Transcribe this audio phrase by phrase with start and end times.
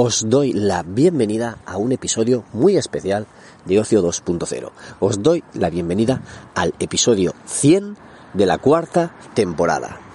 [0.00, 3.26] Os doy la bienvenida a un episodio muy especial
[3.64, 4.70] de Ocio 2.0.
[5.00, 6.22] Os doy la bienvenida
[6.54, 7.96] al episodio 100
[8.32, 10.07] de la cuarta temporada.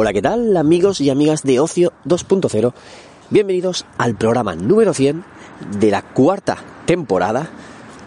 [0.00, 2.72] Hola, ¿qué tal amigos y amigas de Ocio 2.0?
[3.30, 5.24] Bienvenidos al programa número 100
[5.80, 7.50] de la cuarta temporada,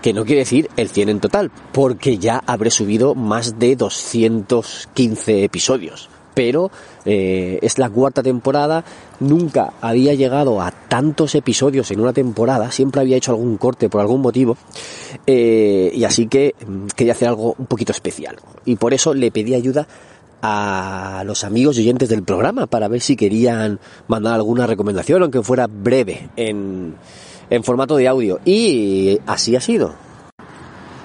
[0.02, 5.44] que no quiere decir el 100 en total, porque ya habré subido más de 215
[5.44, 6.10] episodios.
[6.34, 6.72] Pero
[7.04, 8.86] eh, es la cuarta temporada,
[9.20, 14.00] nunca había llegado a tantos episodios en una temporada, siempre había hecho algún corte por
[14.00, 14.56] algún motivo,
[15.28, 18.38] eh, y así que mm, quería hacer algo un poquito especial.
[18.64, 19.90] Y por eso le pedí ayuda
[20.42, 25.68] los amigos y oyentes del programa para ver si querían mandar alguna recomendación, aunque fuera
[25.68, 26.96] breve, en,
[27.50, 28.40] en formato de audio.
[28.46, 29.94] Y así ha sido.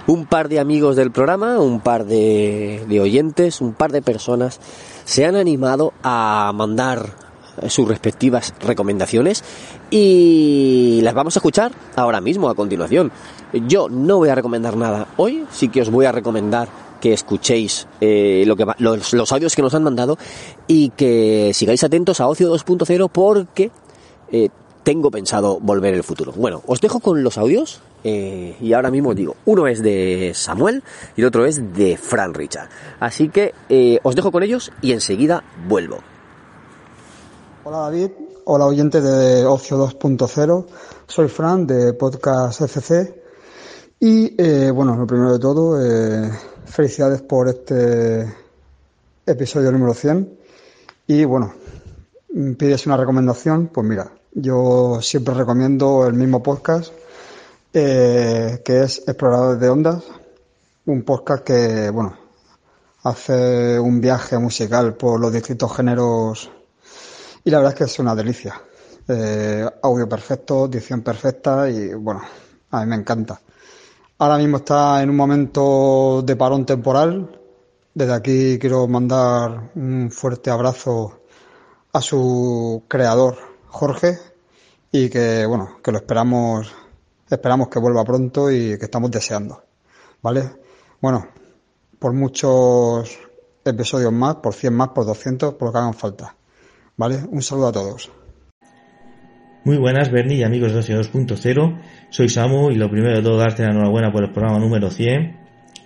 [0.06, 4.60] Un par de amigos del programa, un par de, de oyentes, un par de personas
[5.04, 7.26] se han animado a mandar
[7.68, 9.42] sus respectivas recomendaciones
[9.90, 13.10] y las vamos a escuchar ahora mismo, a continuación.
[13.66, 16.68] Yo no voy a recomendar nada hoy, sí que os voy a recomendar
[17.06, 20.18] que escuchéis eh, lo que los, los audios que nos han mandado
[20.66, 23.70] y que sigáis atentos a Ocio 2.0 porque
[24.32, 24.48] eh,
[24.82, 26.32] tengo pensado volver en el futuro.
[26.32, 30.32] Bueno, os dejo con los audios eh, y ahora mismo os digo, uno es de
[30.34, 30.82] Samuel
[31.16, 32.70] y el otro es de Fran Richard.
[32.98, 33.54] Así que
[34.02, 35.98] os dejo con ellos y enseguida vuelvo.
[37.62, 38.10] Hola David,
[38.46, 40.66] hola oyentes de Ocio 2.0,
[41.06, 43.22] soy Fran de Podcast FC
[44.00, 45.76] y bueno, lo primero de todo,
[46.66, 48.26] felicidades por este
[49.24, 50.38] episodio número 100
[51.06, 51.54] y bueno,
[52.58, 56.92] pides una recomendación, pues mira, yo siempre recomiendo el mismo podcast
[57.72, 60.02] eh, que es Exploradores de Ondas,
[60.86, 62.16] un podcast que bueno,
[63.02, 66.50] hace un viaje musical por los distintos géneros
[67.44, 68.60] y la verdad es que es una delicia.
[69.08, 72.22] Eh, audio perfecto, dicción perfecta y bueno,
[72.70, 73.40] a mí me encanta.
[74.18, 77.38] Ahora mismo está en un momento de parón temporal.
[77.92, 81.20] Desde aquí quiero mandar un fuerte abrazo
[81.92, 84.18] a su creador, Jorge,
[84.90, 86.72] y que bueno, que lo esperamos,
[87.28, 89.62] esperamos que vuelva pronto y que estamos deseando.
[90.22, 90.50] ¿Vale?
[90.98, 91.28] Bueno,
[91.98, 93.18] por muchos
[93.66, 96.34] episodios más, por 100 más, por 200, por lo que hagan falta.
[96.96, 97.22] ¿Vale?
[97.30, 98.10] Un saludo a todos.
[99.66, 101.80] Muy buenas, Bernie y amigos de Ocio 2.0.
[102.10, 105.36] Soy Samu y lo primero de todo darte la enhorabuena por el programa número 100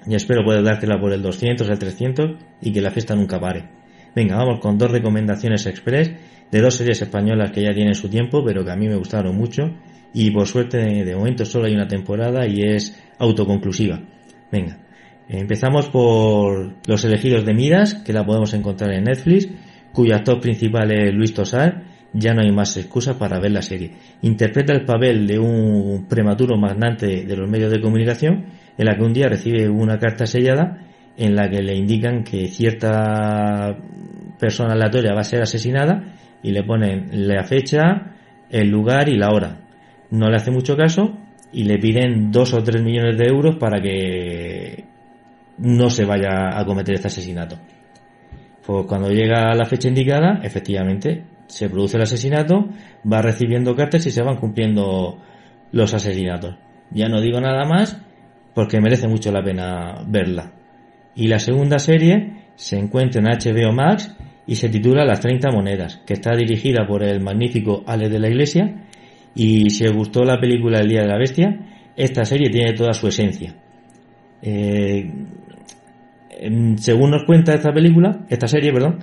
[0.06, 2.30] y espero poder dártela por el 200, el 300
[2.60, 3.70] y que la fiesta nunca pare.
[4.14, 6.12] Venga, vamos con dos recomendaciones express
[6.50, 9.34] de dos series españolas que ya tienen su tiempo pero que a mí me gustaron
[9.34, 9.62] mucho
[10.12, 13.98] y por suerte de momento solo hay una temporada y es autoconclusiva.
[14.52, 14.76] Venga,
[15.26, 19.48] empezamos por Los elegidos de Midas que la podemos encontrar en Netflix
[19.94, 23.92] cuyo actor principal es Luis Tosar ya no hay más excusa para ver la serie.
[24.22, 29.02] Interpreta el papel de un prematuro magnate de los medios de comunicación en la que
[29.02, 30.78] un día recibe una carta sellada
[31.16, 33.76] en la que le indican que cierta
[34.38, 36.02] persona aleatoria va a ser asesinada
[36.42, 38.14] y le ponen la fecha,
[38.48, 39.60] el lugar y la hora.
[40.10, 41.16] No le hace mucho caso
[41.52, 44.84] y le piden dos o tres millones de euros para que
[45.58, 47.56] no se vaya a cometer este asesinato.
[48.64, 52.68] Pues cuando llega la fecha indicada, efectivamente, se produce el asesinato,
[53.10, 55.18] va recibiendo cartas y se van cumpliendo
[55.72, 56.56] los asesinatos.
[56.90, 58.00] Ya no digo nada más
[58.54, 60.52] porque merece mucho la pena verla.
[61.14, 64.14] Y la segunda serie se encuentra en HBO Max
[64.46, 68.28] y se titula Las 30 monedas, que está dirigida por el magnífico Ale de la
[68.28, 68.86] Iglesia.
[69.34, 71.58] Y si os gustó la película El Día de la Bestia,
[71.96, 73.54] esta serie tiene toda su esencia.
[74.42, 75.10] Eh,
[76.76, 79.00] según nos cuenta esta película, esta serie, perdón,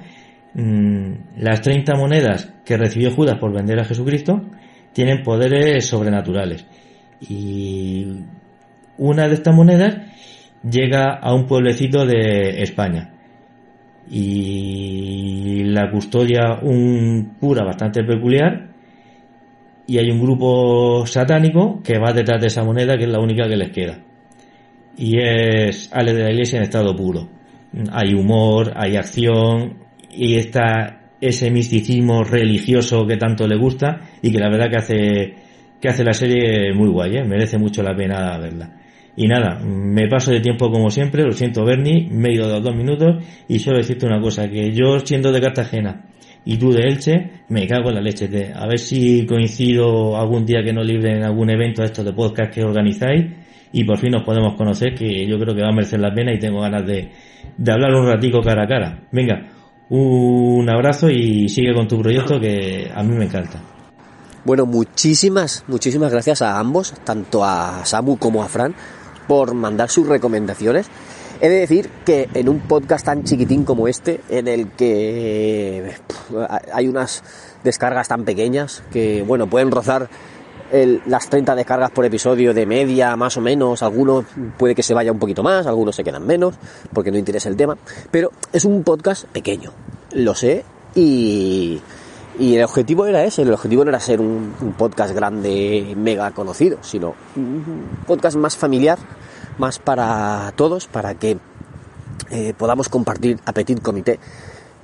[0.54, 4.42] mm, las 30 monedas que recibió Judas por vender a Jesucristo
[4.94, 6.66] tienen poderes sobrenaturales.
[7.22, 8.06] Y
[8.98, 9.98] una de estas monedas
[10.64, 13.14] llega a un pueblecito de España.
[14.10, 18.70] y la custodia un cura bastante peculiar
[19.86, 23.50] y hay un grupo satánico que va detrás de esa moneda que es la única
[23.50, 24.00] que les queda
[24.96, 27.28] y es Ale de la Iglesia en estado puro
[27.92, 29.78] hay humor, hay acción
[30.12, 35.34] y está ese misticismo religioso que tanto le gusta y que la verdad que hace
[35.82, 37.24] que hace la serie muy guay, ¿eh?
[37.24, 38.74] merece mucho la pena verla.
[39.16, 42.60] Y nada, me paso de tiempo como siempre, lo siento Bernie, me he ido de
[42.62, 46.06] dos minutos y solo decirte una cosa, que yo siendo de Cartagena
[46.46, 48.28] y tú de Elche, me cago en la leche.
[48.28, 52.14] De, a ver si coincido algún día que nos libren algún evento de estos de
[52.14, 53.26] podcast que organizáis
[53.74, 56.34] y por fin nos podemos conocer, que yo creo que va a merecer la pena
[56.34, 57.10] y tengo ganas de,
[57.58, 59.00] de hablar un ratico cara a cara.
[59.12, 59.46] Venga,
[59.90, 63.62] un abrazo y sigue con tu proyecto que a mí me encanta.
[64.44, 68.74] Bueno, muchísimas, muchísimas gracias a ambos, tanto a Samu como a Fran,
[69.28, 70.88] por mandar sus recomendaciones.
[71.42, 75.94] He de decir que en un podcast tan chiquitín como este, en el que
[76.74, 77.24] hay unas
[77.64, 80.10] descargas tan pequeñas que, bueno, pueden rozar
[80.72, 83.84] las 30 descargas por episodio de media, más o menos.
[83.84, 84.26] Algunos
[84.58, 86.56] puede que se vaya un poquito más, algunos se quedan menos,
[86.94, 87.78] porque no interesa el tema.
[88.12, 89.72] Pero es un podcast pequeño,
[90.12, 90.64] lo sé,
[90.96, 91.82] y,
[92.40, 96.78] y el objetivo era ese, el objetivo no era ser un, podcast grande, mega conocido,
[96.82, 98.98] sino un podcast más familiar,
[99.58, 101.38] más para todos, para que
[102.30, 104.20] eh, podamos compartir Apetit Comité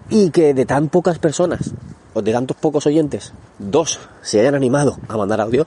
[0.10, 1.74] y que de tan pocas personas
[2.22, 5.66] de tantos pocos oyentes, dos se hayan animado a mandar audio,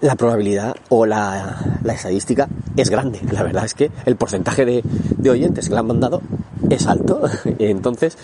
[0.00, 3.20] la probabilidad o la, estadística es grande.
[3.30, 6.22] La verdad es que el porcentaje de, de oyentes que la han mandado
[6.68, 7.22] es alto.
[7.58, 8.18] Entonces,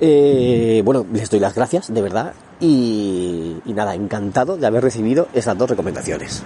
[0.00, 2.32] eh, bueno, les doy las gracias, de verdad.
[2.60, 6.42] Y, y nada, encantado de haber recibido esas dos recomendaciones.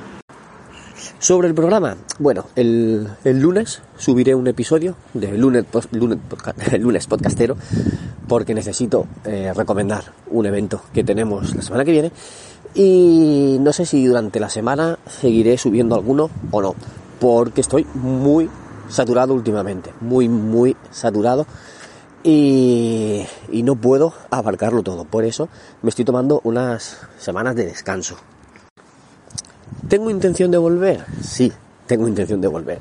[1.19, 6.19] Sobre el programa, bueno, el, el, lunes subiré un episodio de lunes, lunes,
[6.79, 7.57] lunes podcastero
[8.29, 12.13] porque necesito eh, recomendar un evento que tenemos la semana que viene.
[12.75, 16.75] Y no sé si durante la semana seguiré subiendo alguno o no,
[17.19, 18.51] porque estoy muy
[18.91, 21.47] saturado últimamente, muy, muy saturado.
[22.25, 25.49] Y, y no puedo abarcarlo todo, por eso
[25.81, 28.17] me estoy tomando unas semanas de descanso.
[29.89, 31.05] ¿Tengo intención de volver?
[31.23, 31.53] Sí,
[31.87, 32.79] tengo intención de volver.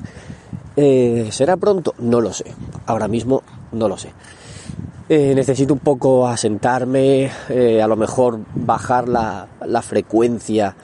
[0.76, 1.94] Eh, ¿Será pronto?
[1.98, 2.44] No lo sé.
[2.86, 3.42] Ahora mismo
[3.72, 4.12] no lo sé.
[5.08, 10.74] Eh, necesito un poco asentarme, eh, a lo mejor bajar la, la frecuencia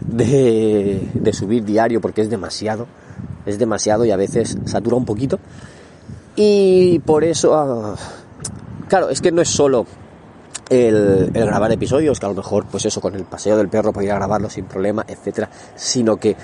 [0.00, 2.86] de, de, subir diario porque es demasiado.
[3.44, 5.38] Es demasiado y a veces satura un poquito.
[6.36, 7.94] Y por eso, uh,
[8.88, 9.86] claro, es que no es solo
[10.68, 14.14] el, grabar episodios, que a lo mejor, pues eso, con el paseo del perro podría
[14.14, 16.36] grabarlo sin problema, etcétera, sino que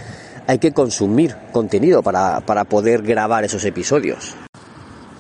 [0.46, 4.34] hay que consumir contenido para, para poder grabar esos episodios.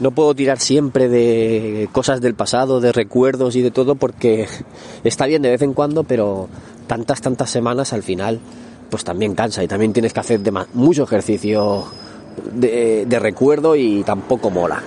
[0.00, 4.48] No puedo tirar siempre de cosas del pasado, de recuerdos y de todo, porque
[5.04, 6.48] está bien de vez en cuando, pero
[6.86, 8.40] tantas, tantas semanas al final,
[8.90, 11.86] pues también cansa y también tienes que hacer de mucho ejercicio
[12.52, 14.82] de, de recuerdo y tampoco mola.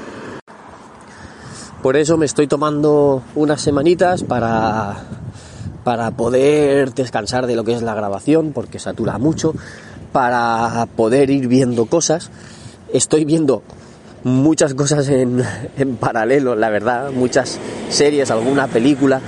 [1.86, 5.04] Por eso me estoy tomando unas semanitas para,
[5.84, 9.54] para poder descansar de lo que es la grabación, porque satura mucho,
[10.12, 12.32] para poder ir viendo cosas.
[12.92, 13.62] Estoy viendo
[14.24, 15.44] muchas cosas en,
[15.78, 17.60] en paralelo, la verdad, muchas
[17.90, 19.22] series, alguna película.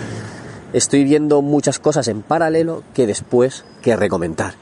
[0.73, 4.55] Estoy viendo muchas cosas en paralelo que después que recomendar.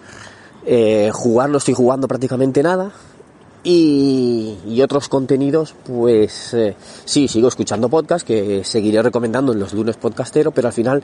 [0.66, 2.92] Eh, jugar no estoy jugando prácticamente nada,
[3.66, 9.98] y, otros contenidos, pues eh, sí, sigo escuchando podcast que seguiré recomendando en los lunes
[9.98, 11.02] podcastero, pero al final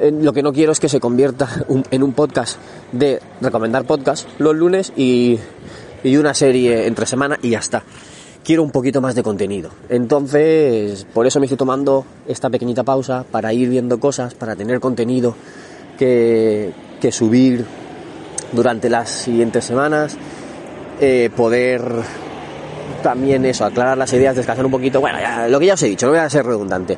[0.00, 1.48] eh, lo que no quiero es que se convierta
[1.90, 2.58] en un podcast
[2.90, 5.38] de recomendar podcast los lunes y,
[6.02, 7.84] y una serie entre semana y ya está.
[8.42, 9.70] Quiero un poquito más de contenido.
[9.90, 14.80] Entonces, por eso me estoy tomando esta pequeñita pausa para ir viendo cosas, para tener
[14.80, 15.34] contenido
[15.98, 17.64] que, que subir
[18.52, 20.16] durante las siguientes semanas
[21.00, 21.82] eh, poder
[23.02, 25.00] también eso, aclarar las ideas, descansar un poquito.
[25.00, 26.96] Bueno, lo que ya os he dicho, no voy a ser redundante.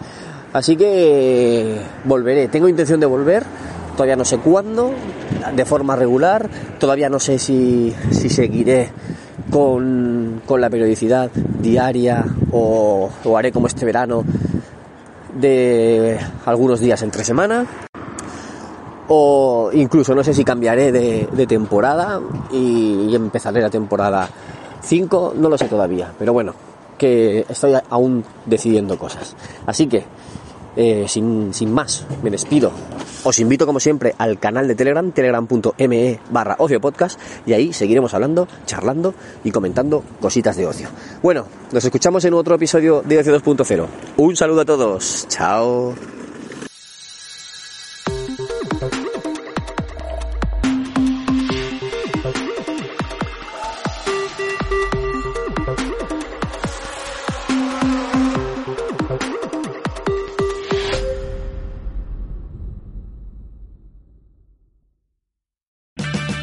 [0.52, 3.44] Así que volveré, tengo intención de volver,
[3.92, 4.92] todavía no sé cuándo,
[5.54, 6.48] de forma regular,
[6.78, 8.88] todavía no sé si, si seguiré
[9.50, 14.24] con, con, la periodicidad diaria o haré como este verano
[15.38, 17.66] de algunos días entre semana
[19.08, 22.20] o incluso no sé si cambiaré de, temporada
[22.52, 24.28] y, y, empezaré la temporada
[24.82, 26.54] 5, no lo sé todavía, pero bueno,
[26.98, 29.36] que estoy aún decidiendo cosas.
[29.66, 30.04] Así que
[30.76, 32.70] eh, sin, sin más, me despido.
[33.24, 38.12] Os invito como siempre al canal de Telegram, telegram.me barra ocio podcast, y ahí seguiremos
[38.12, 40.88] hablando, charlando y comentando cositas de ocio.
[41.22, 43.86] Bueno, nos escuchamos en otro episodio de Ocio 2.0.
[44.18, 45.94] Un saludo a todos, chao.